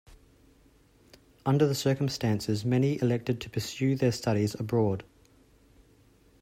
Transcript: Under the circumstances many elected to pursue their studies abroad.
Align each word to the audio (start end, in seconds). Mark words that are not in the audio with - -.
Under 1.45 1.67
the 1.67 1.75
circumstances 1.75 2.65
many 2.65 2.99
elected 3.03 3.39
to 3.41 3.51
pursue 3.51 3.95
their 3.95 4.11
studies 4.11 4.55
abroad. 4.59 5.03